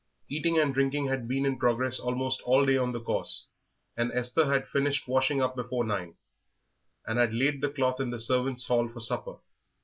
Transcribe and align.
Eating 0.27 0.57
and 0.57 0.73
drinking 0.73 1.09
had 1.09 1.27
been 1.27 1.45
in 1.45 1.59
progress 1.59 1.99
almost 1.99 2.41
all 2.41 2.65
day 2.65 2.75
on 2.75 2.91
the 2.91 2.99
course, 2.99 3.45
and 3.95 4.11
Esther 4.13 4.45
had 4.51 4.67
finished 4.67 5.07
washing 5.07 5.43
up 5.43 5.55
before 5.55 5.83
nine, 5.83 6.15
and 7.05 7.19
had 7.19 7.35
laid 7.35 7.61
the 7.61 7.69
cloth 7.69 7.99
in 7.99 8.09
the 8.09 8.17
servants' 8.19 8.65
hall 8.65 8.89
for 8.89 8.99
supper. 8.99 9.35